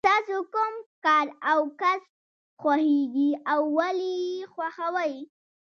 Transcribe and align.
ستاسو 0.03 0.37
کوم 0.53 0.73
کار 1.05 1.27
او 1.51 1.59
کسب 1.81 2.09
خوښیږي 2.61 3.29
او 3.51 3.61
ولې 3.77 4.11
یې 4.33 4.41
خوښوئ. 4.53 5.15